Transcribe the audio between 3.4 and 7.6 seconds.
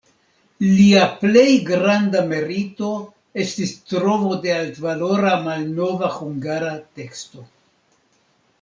estis trovo de altvalora malnova hungara teksto.